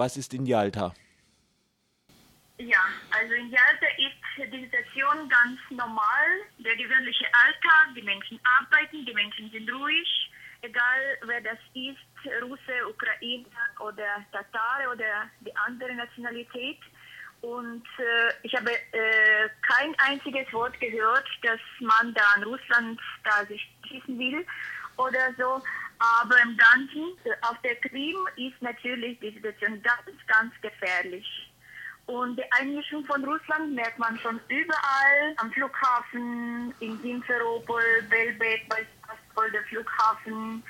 [0.00, 0.94] was ist in Jalta?
[2.56, 6.28] Ja, also in Jalta ist die Situation ganz normal.
[6.58, 10.10] Der gewöhnliche Alltag, die Menschen arbeiten, die Menschen sind ruhig,
[10.62, 12.08] egal wer das ist,
[12.42, 16.80] Russe, Ukrainer oder Tatare oder die andere Nationalität.
[17.42, 23.44] Und äh, ich habe äh, kein einziges Wort gehört, dass man da an Russland da
[23.46, 24.46] sich schießen will
[24.96, 25.62] oder so.
[26.00, 27.12] Aber im Ganzen,
[27.42, 31.26] auf der Krim ist natürlich die Situation ganz, ganz gefährlich.
[32.06, 39.48] Und die Einmischung von Russland merkt man schon überall, am Flughafen, in Simferopol, Belbek, bei
[39.50, 40.62] der Flughafen,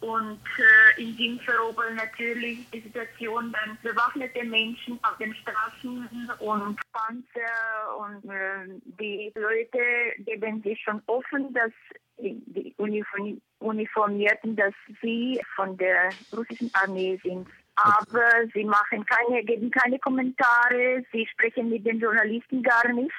[0.00, 7.96] und äh, in Simferopol natürlich die Situation, dann bewaffnete Menschen auf den Straßen und Panzer
[7.98, 11.72] und äh, die Leute geben sich schon offen, dass
[12.18, 17.48] die Uniform Uniformierten, dass sie von der russischen Armee sind.
[17.76, 23.12] Aber sie machen keine, geben keine Kommentare, sie sprechen mit den Journalisten gar nicht.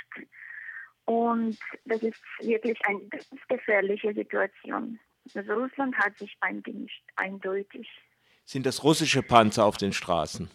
[1.06, 5.00] Und das ist wirklich eine ganz gefährliche Situation.
[5.36, 7.88] Also Russland hat sich eingemischt, eindeutig.
[8.46, 10.50] Sind das russische Panzer auf den Straßen?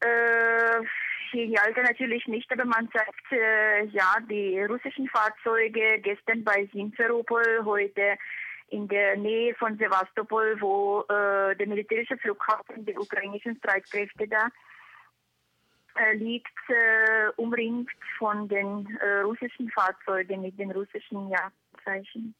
[0.00, 0.80] Äh,
[1.32, 8.18] Jalta natürlich nicht, aber man sagt, äh, ja, die russischen Fahrzeuge gestern bei Simferopol, heute
[8.68, 14.48] in der Nähe von Sevastopol, wo äh, der militärische Flughafen der ukrainischen Streitkräfte da
[15.96, 22.34] äh, liegt, äh, umringt von den äh, russischen Fahrzeugen mit den russischen Jagdzeichen.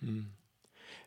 [0.00, 0.30] Hm.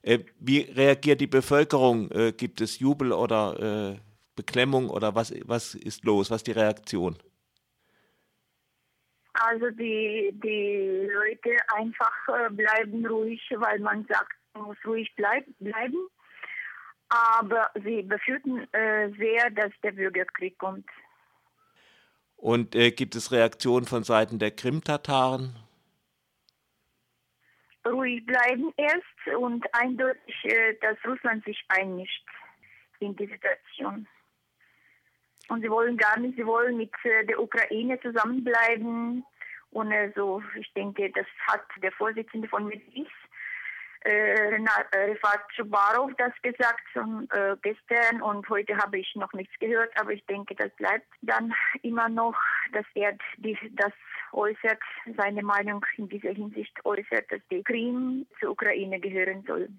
[0.03, 2.09] Äh, wie reagiert die Bevölkerung?
[2.11, 3.99] Äh, gibt es Jubel oder äh,
[4.35, 6.31] Beklemmung oder was, was ist los?
[6.31, 7.17] Was ist die Reaktion?
[9.33, 12.11] Also die, die Leute einfach
[12.51, 15.97] bleiben ruhig, weil man sagt, man muss ruhig bleib, bleiben.
[17.09, 20.85] Aber sie befürchten sehr, dass der Bürgerkrieg kommt.
[22.35, 25.55] Und gibt es Reaktionen von Seiten der Krim-Tataren?
[27.85, 32.25] Ruhig bleiben erst und eindeutig, äh, dass Russland sich einmischt
[32.99, 34.07] in die Situation.
[35.49, 39.25] Und sie wollen gar nicht, sie wollen mit äh, der Ukraine zusammenbleiben.
[39.71, 43.07] Und also, ich denke, das hat der Vorsitzende von Medis
[44.05, 49.53] äh, äh, Rifat Schubarov das gesagt schon äh, gestern und heute habe ich noch nichts
[49.59, 51.53] gehört, aber ich denke, das bleibt dann
[51.83, 52.35] immer noch,
[52.73, 53.91] dass er die, das
[54.31, 54.79] äußert,
[55.17, 59.69] seine Meinung in dieser Hinsicht äußert, dass die Krim zur Ukraine gehören soll.